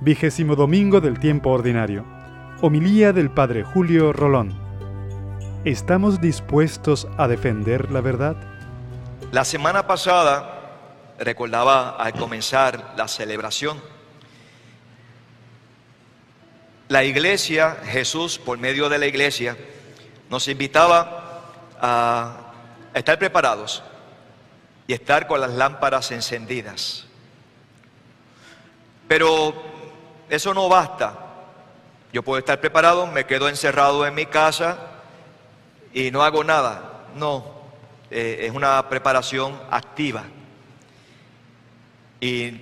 [0.00, 2.04] Vigésimo domingo del tiempo ordinario.
[2.60, 4.56] Homilía del Padre Julio Rolón.
[5.64, 8.36] ¿Estamos dispuestos a defender la verdad?
[9.32, 13.82] La semana pasada recordaba al comenzar la celebración.
[16.86, 19.56] La iglesia, Jesús por medio de la iglesia,
[20.30, 21.42] nos invitaba
[21.80, 22.52] a
[22.94, 23.82] estar preparados
[24.86, 27.04] y estar con las lámparas encendidas.
[29.08, 29.77] Pero
[30.28, 31.18] eso no basta.
[32.12, 34.78] Yo puedo estar preparado, me quedo encerrado en mi casa
[35.92, 37.06] y no hago nada.
[37.14, 37.44] No,
[38.10, 40.24] eh, es una preparación activa.
[42.20, 42.52] Y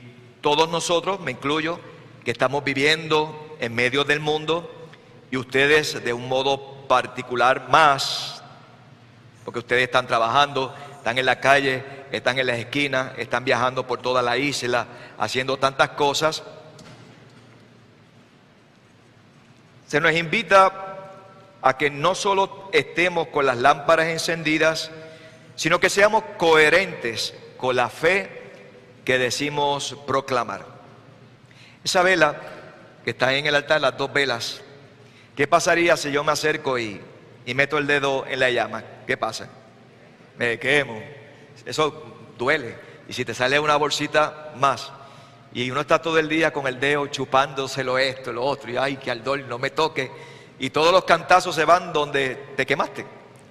[0.40, 1.78] todos nosotros, me incluyo,
[2.24, 4.70] que estamos viviendo en medio del mundo
[5.30, 8.42] y ustedes de un modo particular más,
[9.44, 14.00] porque ustedes están trabajando, están en la calle, están en las esquinas, están viajando por
[14.00, 14.86] toda la isla,
[15.18, 16.42] haciendo tantas cosas.
[19.86, 20.72] Se nos invita
[21.62, 24.90] a que no solo estemos con las lámparas encendidas,
[25.54, 28.30] sino que seamos coherentes con la fe
[29.04, 30.66] que decimos proclamar.
[31.84, 32.40] Esa vela
[33.04, 34.62] que está en el altar, las dos velas,
[35.36, 37.00] ¿qué pasaría si yo me acerco y,
[37.44, 38.82] y meto el dedo en la llama?
[39.06, 39.48] ¿Qué pasa?
[40.36, 41.00] Me quemo.
[41.64, 42.76] Eso duele.
[43.08, 44.92] Y si te sale una bolsita más,
[45.56, 48.98] y uno está todo el día con el dedo chupándoselo esto, lo otro, y ay,
[48.98, 50.10] que aldol no me toque.
[50.58, 53.06] Y todos los cantazos se van donde te quemaste.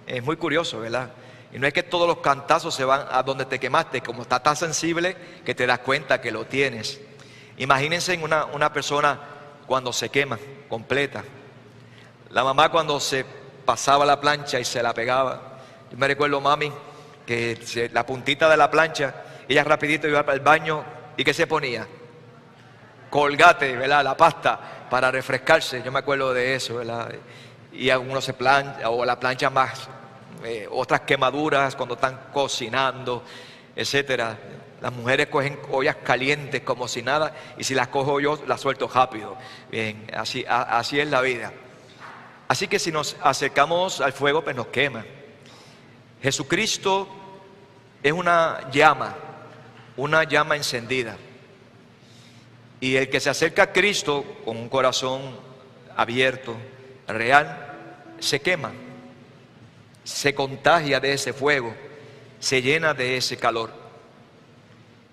[0.06, 1.10] Es muy curioso, ¿verdad?
[1.52, 4.40] Y no es que todos los cantazos se van a donde te quemaste, como está
[4.40, 7.02] tan sensible que te das cuenta que lo tienes.
[7.58, 9.20] Imagínense en una, una persona
[9.66, 10.38] cuando se quema
[10.70, 11.24] completa.
[12.30, 13.26] La mamá cuando se
[13.66, 15.58] pasaba la plancha y se la pegaba.
[15.90, 16.72] Yo me recuerdo, mami,
[17.26, 20.86] que la puntita de la plancha, ella rapidito iba para el baño
[21.18, 21.88] ¿Y qué se ponía?
[23.16, 24.04] Colgate, ¿verdad?
[24.04, 25.82] La pasta para refrescarse.
[25.82, 27.16] Yo me acuerdo de eso, ¿verdad?
[27.72, 29.88] Y algunos se plancha, o la plancha más,
[30.44, 33.24] eh, otras quemaduras cuando están cocinando,
[33.74, 34.38] etcétera.
[34.82, 38.90] Las mujeres cogen ollas calientes como si nada, y si las cojo yo, las suelto
[38.94, 39.38] rápido.
[39.72, 41.54] Bien, así, así es la vida.
[42.50, 45.06] Así que si nos acercamos al fuego, pues nos quema.
[46.22, 47.08] Jesucristo
[48.04, 49.16] es una llama
[49.98, 51.18] una llama encendida.
[52.86, 55.22] Y el que se acerca a Cristo con un corazón
[55.98, 56.56] abierto,
[57.08, 58.74] real, se quema,
[60.04, 61.74] se contagia de ese fuego,
[62.40, 63.72] se llena de ese calor.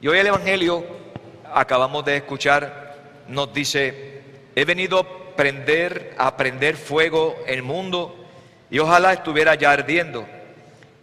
[0.03, 0.85] Y hoy el Evangelio,
[1.51, 4.21] acabamos de escuchar, nos dice,
[4.55, 8.23] he venido a prender, a prender fuego el mundo
[8.71, 10.27] y ojalá estuviera ya ardiendo.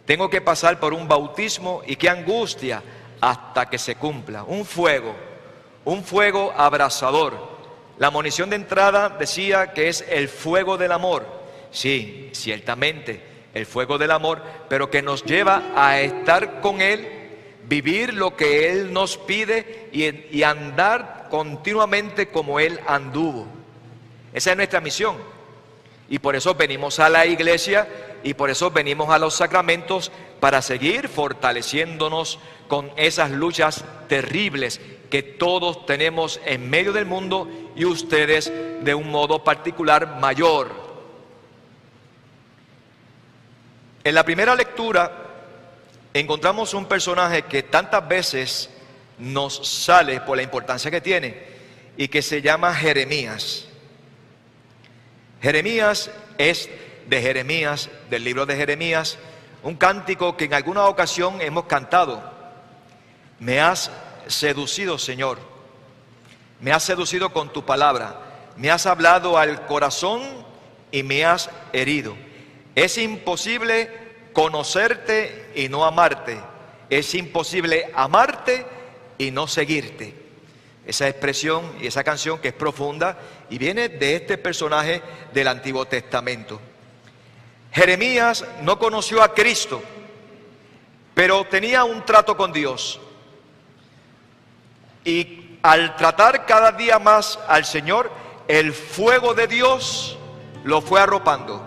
[0.06, 2.80] Tengo que pasar por un bautismo y qué angustia
[3.20, 4.44] hasta que se cumpla.
[4.44, 5.29] Un fuego,
[5.84, 7.50] un fuego abrasador.
[7.98, 11.26] La munición de entrada decía que es el fuego del amor.
[11.70, 13.22] Sí, ciertamente,
[13.54, 17.06] el fuego del amor, pero que nos lleva a estar con Él,
[17.64, 23.46] vivir lo que Él nos pide y, y andar continuamente como Él anduvo.
[24.32, 25.16] Esa es nuestra misión.
[26.08, 27.88] Y por eso venimos a la iglesia
[28.24, 30.10] y por eso venimos a los sacramentos
[30.40, 34.80] para seguir fortaleciéndonos con esas luchas terribles
[35.10, 38.50] que todos tenemos en medio del mundo y ustedes
[38.82, 40.70] de un modo particular mayor.
[44.04, 45.12] En la primera lectura
[46.14, 48.70] encontramos un personaje que tantas veces
[49.18, 51.36] nos sale por la importancia que tiene
[51.96, 53.66] y que se llama Jeremías.
[55.42, 56.70] Jeremías es
[57.08, 59.18] de Jeremías, del libro de Jeremías,
[59.62, 62.22] un cántico que en alguna ocasión hemos cantado.
[63.38, 63.90] Me has
[64.30, 65.38] seducido, Señor.
[66.60, 68.52] Me has seducido con tu palabra.
[68.56, 70.22] Me has hablado al corazón
[70.90, 72.16] y me has herido.
[72.74, 73.90] Es imposible
[74.32, 76.40] conocerte y no amarte.
[76.88, 78.66] Es imposible amarte
[79.18, 80.14] y no seguirte.
[80.86, 83.18] Esa expresión y esa canción que es profunda
[83.48, 86.60] y viene de este personaje del Antiguo Testamento.
[87.72, 89.82] Jeremías no conoció a Cristo,
[91.14, 93.00] pero tenía un trato con Dios.
[95.04, 98.10] Y al tratar cada día más al Señor,
[98.48, 100.18] el fuego de Dios
[100.64, 101.66] lo fue arropando.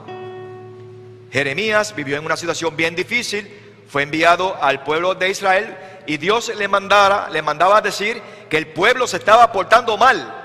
[1.32, 6.52] Jeremías vivió en una situación bien difícil, fue enviado al pueblo de Israel y Dios
[6.56, 10.42] le, mandara, le mandaba decir que el pueblo se estaba portando mal.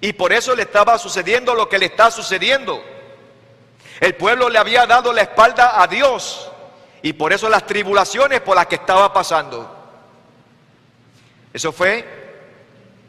[0.00, 2.82] Y por eso le estaba sucediendo lo que le está sucediendo.
[4.00, 6.50] El pueblo le había dado la espalda a Dios
[7.02, 9.79] y por eso las tribulaciones por las que estaba pasando.
[11.52, 12.04] Eso fue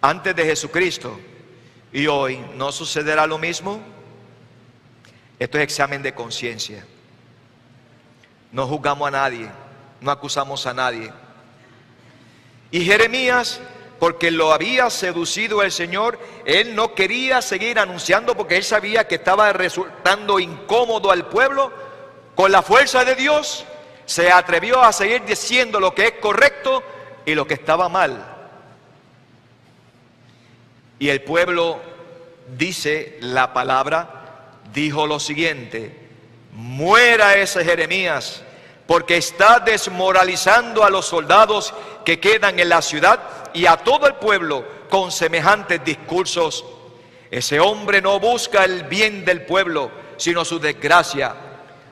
[0.01, 1.19] antes de Jesucristo
[1.93, 3.79] y hoy, ¿no sucederá lo mismo?
[5.37, 6.85] Esto es examen de conciencia.
[8.51, 9.49] No juzgamos a nadie,
[9.99, 11.11] no acusamos a nadie.
[12.71, 13.59] Y Jeremías,
[13.99, 19.15] porque lo había seducido el Señor, él no quería seguir anunciando porque él sabía que
[19.15, 21.71] estaba resultando incómodo al pueblo.
[22.35, 23.65] Con la fuerza de Dios,
[24.05, 26.81] se atrevió a seguir diciendo lo que es correcto
[27.25, 28.30] y lo que estaba mal.
[31.01, 31.81] Y el pueblo
[32.55, 35.97] dice la palabra, dijo lo siguiente,
[36.51, 38.43] muera ese Jeremías,
[38.85, 41.73] porque está desmoralizando a los soldados
[42.05, 43.19] que quedan en la ciudad
[43.51, 46.63] y a todo el pueblo con semejantes discursos.
[47.31, 51.33] Ese hombre no busca el bien del pueblo, sino su desgracia.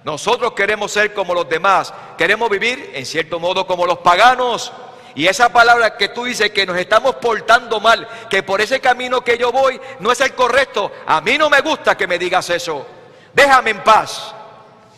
[0.04, 4.72] Nosotros queremos ser como los demás, queremos vivir en cierto modo como los paganos.
[5.16, 9.22] Y esa palabra que tú dices que nos estamos portando mal, que por ese camino
[9.22, 12.50] que yo voy no es el correcto, a mí no me gusta que me digas
[12.50, 12.86] eso.
[13.34, 14.34] Déjame en paz.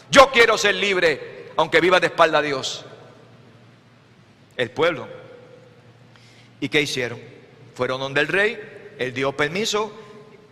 [0.09, 2.85] Yo quiero ser libre, aunque viva de espalda a Dios.
[4.57, 5.07] El pueblo.
[6.59, 7.19] ¿Y qué hicieron?
[7.73, 9.91] Fueron donde el rey, él dio permiso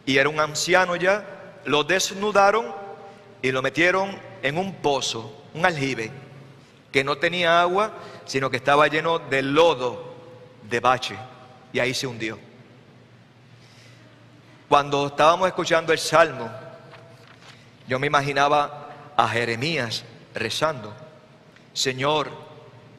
[0.06, 2.74] y era un anciano ya, lo desnudaron
[3.42, 6.12] y lo metieron en un pozo, un aljibe,
[6.92, 7.94] que no tenía agua,
[8.26, 10.16] sino que estaba lleno de lodo,
[10.64, 11.16] de bache,
[11.72, 12.40] y ahí se hundió.
[14.68, 16.50] Cuando estábamos escuchando el salmo,
[17.88, 20.04] yo me imaginaba a Jeremías
[20.34, 20.96] rezando,
[21.74, 22.30] Señor,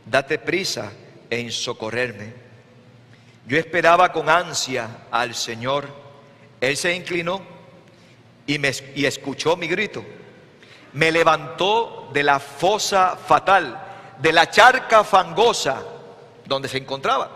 [0.04, 0.92] date prisa
[1.28, 2.34] en socorrerme.
[3.46, 5.88] Yo esperaba con ansia al Señor.
[6.60, 7.40] Él se inclinó
[8.46, 10.04] y, me, y escuchó mi grito.
[10.92, 13.80] Me levantó de la fosa fatal,
[14.18, 15.82] de la charca fangosa
[16.46, 17.30] donde se encontraba.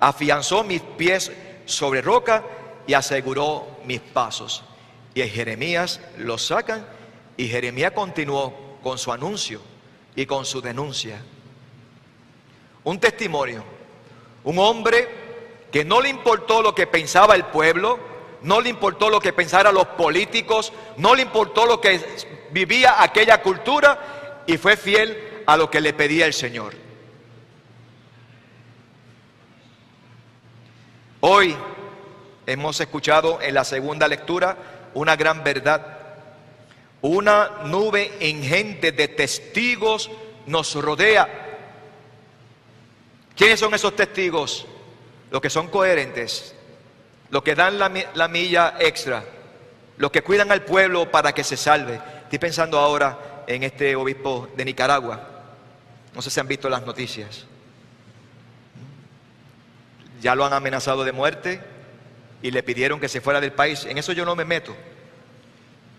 [0.00, 1.30] Afianzó mis pies
[1.66, 2.42] sobre roca
[2.86, 4.62] y aseguró mis pasos.
[5.14, 6.86] Y Jeremías lo sacan
[7.36, 9.60] y Jeremías continuó con su anuncio
[10.14, 11.20] y con su denuncia.
[12.84, 13.64] Un testimonio.
[14.44, 15.08] Un hombre
[15.72, 17.98] que no le importó lo que pensaba el pueblo,
[18.42, 22.00] no le importó lo que pensaran los políticos, no le importó lo que
[22.50, 26.74] vivía aquella cultura y fue fiel a lo que le pedía el Señor.
[31.20, 31.56] Hoy
[32.46, 34.56] hemos escuchado en la segunda lectura
[34.94, 35.96] una gran verdad
[37.06, 40.10] una nube ingente de testigos
[40.46, 41.28] nos rodea.
[43.36, 44.66] ¿Quiénes son esos testigos?
[45.30, 46.55] Los que son coherentes,
[47.30, 49.24] los que dan la, milla extra,
[49.96, 52.00] los que cuidan al pueblo para que se salve.
[52.24, 55.20] Estoy pensando ahora en este obispo de Nicaragua.
[56.14, 57.46] No sé si han visto las noticias.
[60.20, 61.60] Ya lo han amenazado de muerte
[62.42, 63.84] y le pidieron que se fuera del país.
[63.84, 64.74] En eso yo no me meto.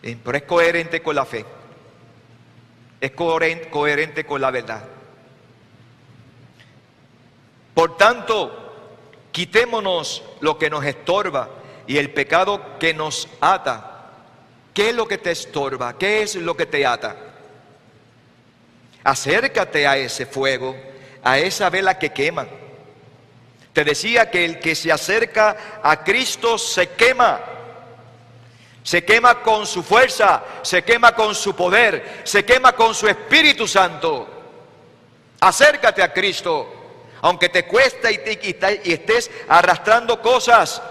[0.03, 1.45] Eh, pero es coherente con la fe.
[2.99, 4.83] Es coherente, con la verdad.
[7.73, 8.66] Por tanto,
[9.37, 11.47] quitémonos lo que nos estorba
[11.85, 14.09] y el pecado que nos ata.
[14.73, 15.95] ¿Qué es lo que te estorba?
[15.95, 17.15] ¿Qué es lo que te ata?
[19.03, 20.75] Acércate a ese fuego,
[21.23, 22.47] a esa vela que quema.
[23.73, 27.39] Te decía que el que se acerca a Cristo se quema
[28.81, 33.67] se quema con su fuerza, se quema con su poder, se quema con su Espíritu
[33.67, 34.27] Santo.
[35.41, 36.76] Acércate a Cristo,
[37.21, 38.19] aunque te cuesta y,
[38.83, 40.81] y estés arrastrando cosas.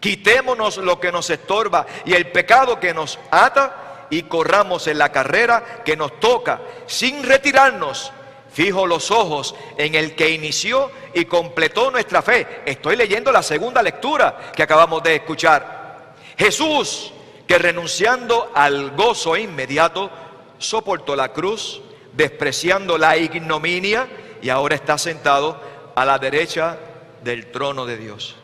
[0.00, 5.10] Quitémonos lo que nos estorba y el pecado que nos ata y corramos en la
[5.10, 8.12] carrera que nos toca sin retirarnos.
[8.52, 12.62] Fijo los ojos en el que inició y completó nuestra fe.
[12.64, 16.14] Estoy leyendo la segunda lectura que acabamos de escuchar.
[16.38, 17.12] Jesús,
[17.48, 20.10] que renunciando al gozo inmediato,
[20.58, 21.82] soportó la cruz,
[22.12, 24.06] despreciando la ignominia,
[24.44, 25.58] y ahora está sentado
[25.94, 26.76] a la derecha
[27.22, 28.36] del trono de Dios.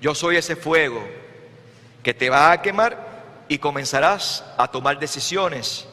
[0.00, 1.04] Yo soy ese fuego
[2.04, 5.88] que te va a quemar y comenzarás a tomar decisiones.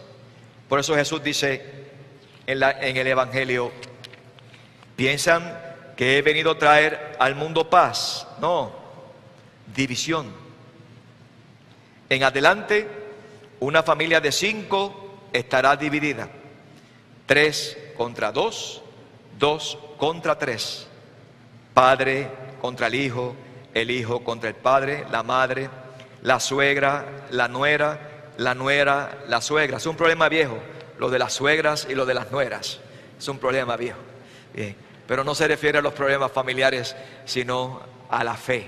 [0.70, 1.88] Por eso Jesús dice
[2.46, 3.72] en, en el Evangelio,
[4.96, 5.60] piensan
[5.98, 8.28] que he venido a traer al mundo paz.
[8.40, 8.72] No,
[9.76, 10.32] división.
[12.10, 12.88] En adelante,
[13.60, 16.30] una familia de cinco estará dividida.
[17.26, 18.82] Tres contra dos,
[19.40, 20.88] dos contra tres.
[21.74, 22.30] Padre
[22.62, 23.36] contra el hijo,
[23.74, 25.70] el hijo contra el padre, la madre,
[26.24, 29.78] la suegra, la nuera, la nuera, la suegra.
[29.78, 30.58] Es un problema viejo,
[30.98, 32.80] lo de las suegras y lo de las nueras.
[33.18, 34.00] Es un problema viejo.
[35.08, 38.68] pero no se refiere a los problemas familiares, sino a la fe.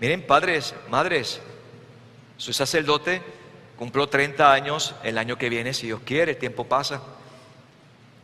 [0.00, 1.40] Miren, padres, madres,
[2.38, 3.20] su sacerdote
[3.76, 7.02] cumplió 30 años el año que viene, si Dios quiere, el tiempo pasa.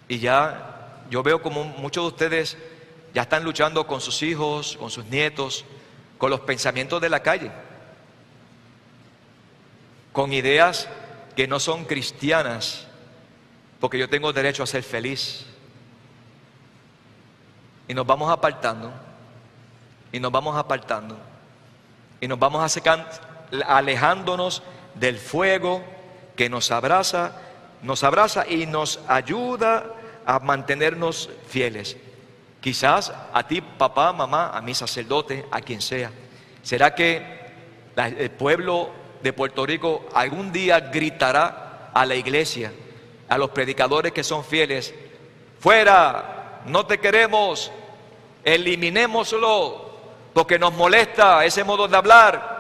[0.09, 2.57] Y ya yo veo como muchos de ustedes
[3.15, 5.65] ya están luchando con sus hijos, con sus nietos,
[6.19, 7.51] con los pensamientos de la calle,
[10.13, 10.89] con ideas
[11.35, 12.87] que no son cristianas,
[13.81, 15.47] porque yo tengo derecho a ser feliz.
[17.89, 18.93] Y nos vamos apartando,
[20.13, 21.17] y nos vamos apartando,
[22.21, 22.79] y nos vamos
[23.67, 24.63] alejándonos
[24.95, 25.85] del fuego
[26.35, 27.33] que nos abraza,
[27.87, 29.95] nos abraza y nos ayuda
[30.27, 31.97] a mantenernos fieles.
[32.61, 36.11] Quizás a ti, papá, mamá, a mi sacerdote, a quien sea.
[36.63, 37.23] ¿Será que
[37.97, 38.91] el pueblo
[39.23, 42.73] de Puerto Rico algún día gritará a la iglesia,
[43.29, 44.93] a los predicadores que son fieles,
[45.61, 47.71] fuera, no te queremos,
[48.45, 49.87] eliminémoslo,
[50.35, 52.56] porque nos molesta ese modo de hablar,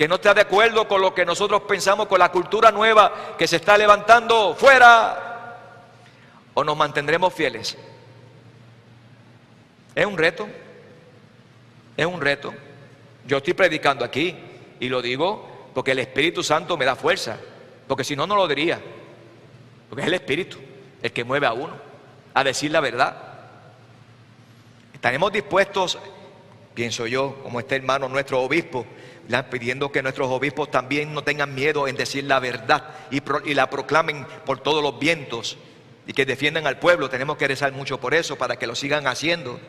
[0.00, 3.46] que no está de acuerdo con lo que nosotros pensamos, con la cultura nueva que
[3.46, 5.58] se está levantando, fuera,
[6.54, 7.76] o nos mantendremos fieles.
[9.94, 10.48] Es un reto,
[11.98, 12.54] es un reto.
[13.26, 14.34] Yo estoy predicando aquí
[14.80, 17.38] y lo digo porque el Espíritu Santo me da fuerza,
[17.86, 18.80] porque si no, no lo diría,
[19.90, 20.56] porque es el Espíritu
[21.02, 21.74] el que mueve a uno
[22.32, 23.18] a decir la verdad.
[24.94, 25.98] Estaremos dispuestos,
[26.80, 28.86] pienso yo, como este hermano, nuestro obispo,
[29.50, 33.68] pidiendo que nuestros obispos también no tengan miedo en decir la verdad y, y la
[33.68, 35.58] proclamen por todos los vientos
[36.06, 37.10] y que defiendan al pueblo.
[37.10, 39.60] Tenemos que rezar mucho por eso, para que lo sigan haciendo.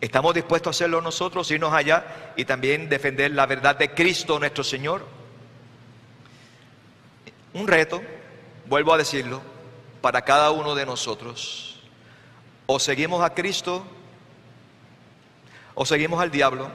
[0.00, 4.64] ¿Estamos dispuestos a hacerlo nosotros, irnos allá y también defender la verdad de Cristo nuestro
[4.64, 5.04] Señor?
[7.52, 8.00] Un reto,
[8.64, 9.42] vuelvo a decirlo,
[10.00, 11.78] para cada uno de nosotros.
[12.64, 13.84] O seguimos a Cristo
[15.80, 16.68] o seguimos al diablo.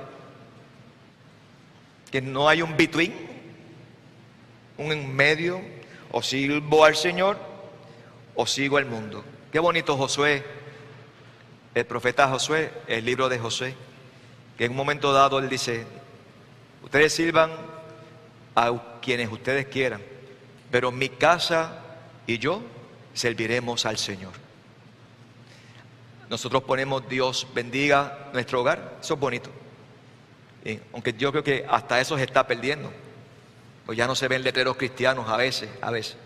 [2.10, 3.14] Que no hay un between,
[4.78, 5.60] un en medio,
[6.12, 7.38] o sigo al Señor
[8.34, 9.26] o sigo al mundo.
[9.52, 10.44] Qué bonito Josué
[11.76, 13.74] el profeta Josué, el libro de Josué,
[14.58, 15.86] que en un momento dado él dice,
[16.84, 17.52] ustedes sirvan
[18.56, 20.02] a quienes ustedes quieran,
[20.70, 21.80] pero mi casa
[22.28, 22.62] y yo
[23.14, 24.43] serviremos al Señor.
[26.34, 29.52] Nosotros ponemos Dios bendiga nuestro hogar, eso es bonito.
[30.92, 32.92] aunque yo creo que hasta eso se está perdiendo,
[33.86, 36.18] pues ya no se ven letreros cristianos a veces, a veces.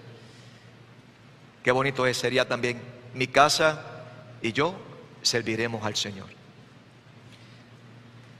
[1.62, 2.80] Qué bonito es, sería también
[3.16, 4.06] mi casa
[4.42, 4.76] y yo
[5.24, 6.28] serviremos al Señor.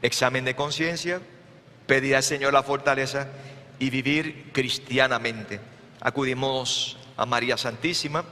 [0.02, 1.20] Examen de conciencia,
[1.86, 3.28] pedir al Señor la fortaleza
[3.78, 5.60] y vivir cristianamente.
[6.00, 8.24] Acudimos a María Santísima,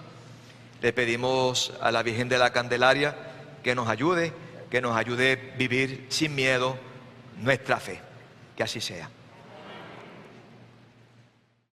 [0.82, 3.25] le pedimos a la Virgen de la Candelaria
[3.66, 4.32] que nos ayude,
[4.70, 6.78] que nos ayude a vivir sin miedo
[7.42, 8.00] nuestra fe.
[8.56, 9.10] Que así sea.